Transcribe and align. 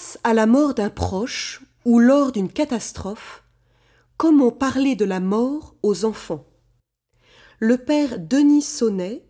Face 0.00 0.18
à 0.24 0.32
la 0.32 0.46
mort 0.46 0.72
d'un 0.72 0.88
proche 0.88 1.60
ou 1.84 1.98
lors 1.98 2.32
d'une 2.32 2.50
catastrophe, 2.50 3.44
comment 4.16 4.50
parler 4.50 4.96
de 4.96 5.04
la 5.04 5.20
mort 5.20 5.74
aux 5.82 6.06
enfants? 6.06 6.46
Le 7.58 7.76
père 7.76 8.18
Denis 8.18 8.62
Sonnet 8.62 9.22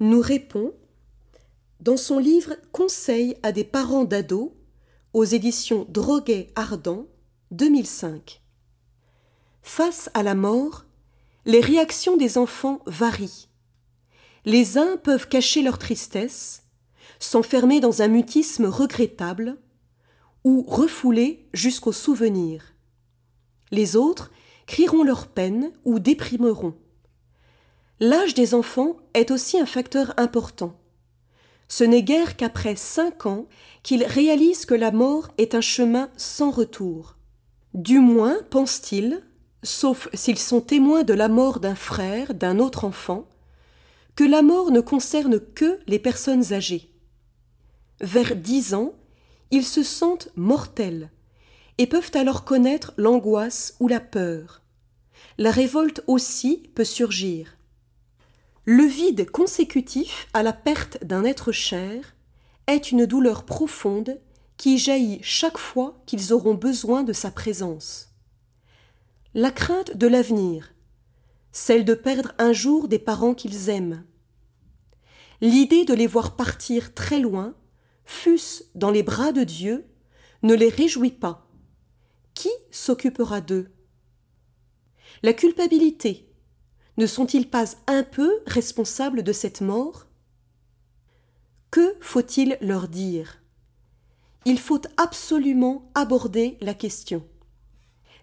nous 0.00 0.22
répond 0.22 0.72
dans 1.80 1.98
son 1.98 2.18
livre 2.18 2.56
Conseil 2.72 3.36
à 3.42 3.52
des 3.52 3.62
parents 3.62 4.04
d'ados 4.04 4.52
aux 5.12 5.24
éditions 5.24 5.84
Droguet 5.90 6.48
Ardent 6.54 7.04
2005. 7.50 8.40
Face 9.60 10.08
à 10.14 10.22
la 10.22 10.34
mort, 10.34 10.86
les 11.44 11.60
réactions 11.60 12.16
des 12.16 12.38
enfants 12.38 12.80
varient. 12.86 13.48
Les 14.46 14.78
uns 14.78 14.96
peuvent 14.96 15.28
cacher 15.28 15.60
leur 15.60 15.76
tristesse, 15.76 16.62
s'enfermer 17.18 17.80
dans 17.80 18.00
un 18.00 18.08
mutisme 18.08 18.64
regrettable, 18.64 19.58
ou 20.44 20.62
refouler 20.62 21.48
jusqu'au 21.52 21.92
souvenir. 21.92 22.74
Les 23.70 23.96
autres 23.96 24.30
crieront 24.66 25.02
leur 25.02 25.26
peine 25.26 25.72
ou 25.84 25.98
déprimeront. 25.98 26.74
L'âge 27.98 28.34
des 28.34 28.54
enfants 28.54 28.96
est 29.14 29.30
aussi 29.30 29.58
un 29.58 29.66
facteur 29.66 30.14
important. 30.16 30.74
Ce 31.68 31.84
n'est 31.84 32.02
guère 32.02 32.36
qu'après 32.36 32.74
cinq 32.74 33.26
ans 33.26 33.46
qu'ils 33.82 34.04
réalisent 34.04 34.66
que 34.66 34.74
la 34.74 34.90
mort 34.90 35.28
est 35.38 35.54
un 35.54 35.60
chemin 35.60 36.10
sans 36.16 36.50
retour. 36.50 37.16
Du 37.74 38.00
moins, 38.00 38.38
pensent-ils, 38.50 39.22
sauf 39.62 40.08
s'ils 40.14 40.38
sont 40.38 40.60
témoins 40.60 41.04
de 41.04 41.14
la 41.14 41.28
mort 41.28 41.60
d'un 41.60 41.74
frère, 41.76 42.34
d'un 42.34 42.58
autre 42.58 42.84
enfant, 42.84 43.28
que 44.16 44.24
la 44.24 44.42
mort 44.42 44.70
ne 44.70 44.80
concerne 44.80 45.38
que 45.38 45.78
les 45.86 45.98
personnes 45.98 46.52
âgées. 46.52 46.90
Vers 48.00 48.34
dix 48.34 48.74
ans, 48.74 48.94
ils 49.50 49.64
se 49.64 49.82
sentent 49.82 50.28
mortels 50.36 51.10
et 51.78 51.86
peuvent 51.86 52.12
alors 52.14 52.44
connaître 52.44 52.92
l'angoisse 52.96 53.76
ou 53.80 53.88
la 53.88 54.00
peur. 54.00 54.62
La 55.38 55.50
révolte 55.50 56.02
aussi 56.06 56.70
peut 56.74 56.84
surgir. 56.84 57.56
Le 58.64 58.84
vide 58.84 59.30
consécutif 59.30 60.28
à 60.34 60.42
la 60.42 60.52
perte 60.52 61.02
d'un 61.04 61.24
être 61.24 61.52
cher 61.52 62.14
est 62.66 62.92
une 62.92 63.06
douleur 63.06 63.44
profonde 63.44 64.20
qui 64.56 64.78
jaillit 64.78 65.20
chaque 65.22 65.58
fois 65.58 66.00
qu'ils 66.06 66.32
auront 66.32 66.54
besoin 66.54 67.02
de 67.02 67.14
sa 67.14 67.30
présence. 67.30 68.10
La 69.34 69.50
crainte 69.50 69.96
de 69.96 70.06
l'avenir, 70.06 70.74
celle 71.52 71.84
de 71.84 71.94
perdre 71.94 72.32
un 72.38 72.52
jour 72.52 72.86
des 72.86 72.98
parents 72.98 73.34
qu'ils 73.34 73.70
aiment, 73.70 74.04
l'idée 75.40 75.84
de 75.84 75.94
les 75.94 76.06
voir 76.06 76.36
partir 76.36 76.92
très 76.94 77.18
loin, 77.18 77.54
fût-ce 78.10 78.64
dans 78.74 78.90
les 78.90 79.04
bras 79.04 79.30
de 79.32 79.44
Dieu, 79.44 79.86
ne 80.42 80.54
les 80.54 80.68
réjouit 80.68 81.12
pas. 81.12 81.48
Qui 82.34 82.50
s'occupera 82.70 83.40
d'eux? 83.40 83.70
La 85.22 85.32
culpabilité, 85.32 86.28
ne 86.96 87.06
sont-ils 87.06 87.48
pas 87.48 87.64
un 87.86 88.02
peu 88.02 88.40
responsables 88.46 89.22
de 89.22 89.32
cette 89.32 89.60
mort? 89.60 90.06
Que 91.70 91.94
faut-il 92.00 92.58
leur 92.60 92.88
dire? 92.88 93.42
Il 94.44 94.58
faut 94.58 94.82
absolument 94.96 95.90
aborder 95.94 96.58
la 96.60 96.74
question. 96.74 97.24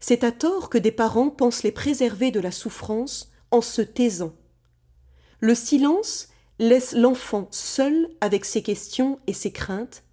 C'est 0.00 0.24
à 0.24 0.32
tort 0.32 0.68
que 0.68 0.78
des 0.78 0.92
parents 0.92 1.30
pensent 1.30 1.62
les 1.62 1.72
préserver 1.72 2.32
de 2.32 2.40
la 2.40 2.50
souffrance 2.50 3.30
en 3.52 3.60
se 3.60 3.82
taisant. 3.82 4.34
Le 5.38 5.54
silence 5.54 6.28
laisse 6.58 6.92
l'enfant 6.92 7.48
seul 7.50 8.08
avec 8.20 8.44
ses 8.44 8.62
questions 8.62 9.18
et 9.26 9.32
ses 9.32 9.52
craintes, 9.52 10.04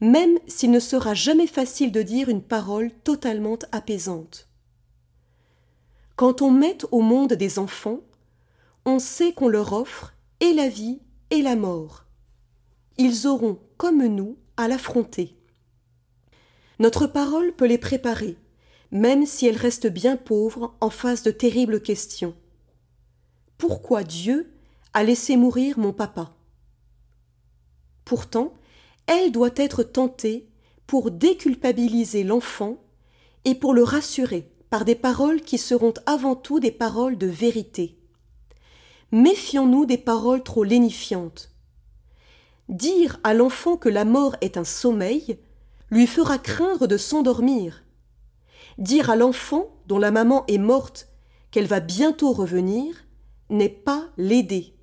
même 0.00 0.38
s'il 0.46 0.70
ne 0.70 0.80
sera 0.80 1.14
jamais 1.14 1.46
facile 1.46 1.92
de 1.92 2.02
dire 2.02 2.28
une 2.28 2.42
parole 2.42 2.90
totalement 3.04 3.58
apaisante. 3.72 4.48
Quand 6.16 6.42
on 6.42 6.50
met 6.50 6.78
au 6.90 7.00
monde 7.00 7.32
des 7.32 7.58
enfants, 7.58 8.00
on 8.84 8.98
sait 8.98 9.32
qu'on 9.32 9.48
leur 9.48 9.72
offre 9.72 10.14
et 10.40 10.52
la 10.52 10.68
vie 10.68 11.00
et 11.30 11.42
la 11.42 11.56
mort. 11.56 12.04
Ils 12.96 13.26
auront, 13.26 13.58
comme 13.76 14.04
nous, 14.06 14.36
à 14.56 14.66
l'affronter. 14.66 15.36
Notre 16.80 17.06
parole 17.06 17.52
peut 17.52 17.66
les 17.66 17.78
préparer, 17.78 18.36
même 18.90 19.26
si 19.26 19.46
elle 19.46 19.56
reste 19.56 19.86
bien 19.86 20.16
pauvre 20.16 20.76
en 20.80 20.90
face 20.90 21.22
de 21.22 21.30
terribles 21.30 21.80
questions. 21.80 22.34
Pourquoi 23.56 24.04
Dieu 24.04 24.52
a 24.98 25.04
laissé 25.04 25.36
mourir 25.36 25.78
mon 25.78 25.92
papa 25.92 26.32
Pourtant, 28.04 28.54
elle 29.06 29.30
doit 29.30 29.54
être 29.54 29.84
tentée 29.84 30.48
pour 30.88 31.12
déculpabiliser 31.12 32.24
l'enfant 32.24 32.82
et 33.44 33.54
pour 33.54 33.74
le 33.74 33.84
rassurer 33.84 34.50
par 34.70 34.84
des 34.84 34.96
paroles 34.96 35.40
qui 35.42 35.56
seront 35.56 35.94
avant 36.06 36.34
tout 36.34 36.58
des 36.58 36.72
paroles 36.72 37.16
de 37.16 37.28
vérité. 37.28 37.96
Méfions-nous 39.12 39.86
des 39.86 39.98
paroles 39.98 40.42
trop 40.42 40.64
lénifiantes. 40.64 41.52
Dire 42.68 43.20
à 43.22 43.34
l'enfant 43.34 43.76
que 43.76 43.88
la 43.88 44.04
mort 44.04 44.34
est 44.40 44.56
un 44.56 44.64
sommeil 44.64 45.38
lui 45.92 46.08
fera 46.08 46.38
craindre 46.38 46.88
de 46.88 46.96
s'endormir. 46.96 47.84
Dire 48.78 49.10
à 49.10 49.14
l'enfant 49.14 49.76
dont 49.86 50.00
la 50.00 50.10
maman 50.10 50.44
est 50.48 50.58
morte 50.58 51.06
qu'elle 51.52 51.68
va 51.68 51.78
bientôt 51.78 52.32
revenir 52.32 52.96
n'est 53.48 53.68
pas 53.68 54.08
l'aider. 54.16 54.74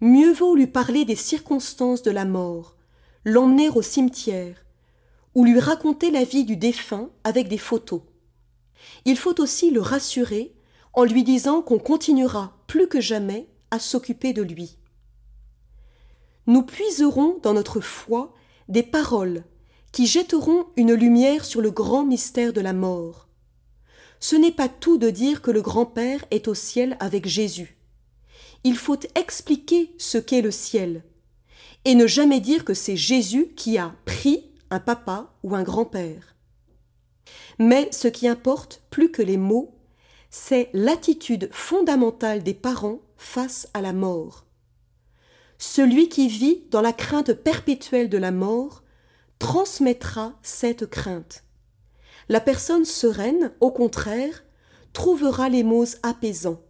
Mieux 0.00 0.32
vaut 0.32 0.54
lui 0.54 0.66
parler 0.66 1.04
des 1.04 1.16
circonstances 1.16 2.02
de 2.02 2.10
la 2.10 2.24
mort, 2.24 2.76
l'emmener 3.24 3.68
au 3.68 3.82
cimetière, 3.82 4.64
ou 5.34 5.44
lui 5.44 5.58
raconter 5.58 6.10
la 6.10 6.24
vie 6.24 6.44
du 6.44 6.56
défunt 6.56 7.10
avec 7.24 7.48
des 7.48 7.58
photos 7.58 8.02
il 9.04 9.16
faut 9.16 9.40
aussi 9.40 9.70
le 9.70 9.80
rassurer 9.80 10.54
en 10.92 11.04
lui 11.04 11.24
disant 11.24 11.62
qu'on 11.62 11.78
continuera 11.78 12.56
plus 12.66 12.88
que 12.88 13.00
jamais 13.00 13.48
à 13.70 13.78
s'occuper 13.78 14.32
de 14.32 14.42
lui. 14.42 14.78
Nous 16.46 16.62
puiserons 16.62 17.38
dans 17.42 17.52
notre 17.52 17.80
foi 17.80 18.34
des 18.68 18.82
paroles 18.82 19.44
qui 19.92 20.06
jetteront 20.06 20.66
une 20.76 20.92
lumière 20.92 21.44
sur 21.44 21.60
le 21.60 21.70
grand 21.70 22.04
mystère 22.04 22.52
de 22.52 22.60
la 22.60 22.72
mort. 22.72 23.28
Ce 24.20 24.36
n'est 24.36 24.52
pas 24.52 24.68
tout 24.68 24.98
de 24.98 25.10
dire 25.10 25.42
que 25.42 25.50
le 25.50 25.62
grand-père 25.62 26.24
est 26.30 26.48
au 26.48 26.54
ciel 26.54 26.96
avec 27.00 27.26
Jésus. 27.26 27.77
Il 28.64 28.76
faut 28.76 28.98
expliquer 29.14 29.92
ce 29.98 30.18
qu'est 30.18 30.42
le 30.42 30.50
ciel, 30.50 31.04
et 31.84 31.94
ne 31.94 32.06
jamais 32.06 32.40
dire 32.40 32.64
que 32.64 32.74
c'est 32.74 32.96
Jésus 32.96 33.48
qui 33.56 33.78
a 33.78 33.94
pris 34.04 34.50
un 34.70 34.80
papa 34.80 35.32
ou 35.42 35.54
un 35.54 35.62
grand-père. 35.62 36.34
Mais 37.58 37.88
ce 37.92 38.08
qui 38.08 38.28
importe 38.28 38.82
plus 38.90 39.10
que 39.10 39.22
les 39.22 39.36
mots, 39.36 39.74
c'est 40.30 40.70
l'attitude 40.72 41.48
fondamentale 41.52 42.42
des 42.42 42.54
parents 42.54 43.00
face 43.16 43.68
à 43.74 43.80
la 43.80 43.92
mort. 43.92 44.46
Celui 45.58 46.08
qui 46.08 46.28
vit 46.28 46.62
dans 46.70 46.82
la 46.82 46.92
crainte 46.92 47.32
perpétuelle 47.32 48.08
de 48.08 48.18
la 48.18 48.30
mort 48.30 48.82
transmettra 49.38 50.38
cette 50.42 50.86
crainte. 50.86 51.44
La 52.28 52.40
personne 52.40 52.84
sereine, 52.84 53.52
au 53.60 53.72
contraire, 53.72 54.44
trouvera 54.92 55.48
les 55.48 55.64
mots 55.64 55.86
apaisants. 56.02 56.60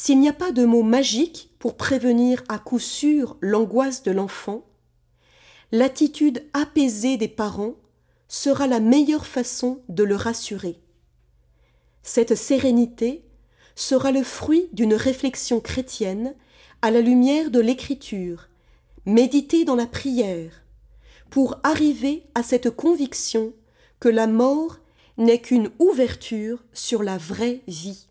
S'il 0.00 0.20
n'y 0.20 0.28
a 0.28 0.32
pas 0.32 0.52
de 0.52 0.64
mots 0.64 0.84
magiques 0.84 1.50
pour 1.58 1.76
prévenir 1.76 2.44
à 2.48 2.60
coup 2.60 2.78
sûr 2.78 3.36
l'angoisse 3.40 4.04
de 4.04 4.12
l'enfant, 4.12 4.64
l'attitude 5.72 6.44
apaisée 6.52 7.16
des 7.16 7.26
parents 7.26 7.74
sera 8.28 8.68
la 8.68 8.78
meilleure 8.78 9.26
façon 9.26 9.82
de 9.88 10.04
le 10.04 10.14
rassurer. 10.14 10.78
Cette 12.04 12.36
sérénité 12.36 13.24
sera 13.74 14.12
le 14.12 14.22
fruit 14.22 14.68
d'une 14.72 14.94
réflexion 14.94 15.58
chrétienne 15.58 16.36
à 16.80 16.92
la 16.92 17.00
lumière 17.00 17.50
de 17.50 17.58
l'écriture, 17.58 18.48
méditée 19.04 19.64
dans 19.64 19.74
la 19.74 19.88
prière, 19.88 20.62
pour 21.28 21.56
arriver 21.64 22.22
à 22.36 22.44
cette 22.44 22.70
conviction 22.70 23.52
que 23.98 24.08
la 24.08 24.28
mort 24.28 24.76
n'est 25.16 25.40
qu'une 25.40 25.72
ouverture 25.80 26.62
sur 26.72 27.02
la 27.02 27.18
vraie 27.18 27.62
vie. 27.66 28.07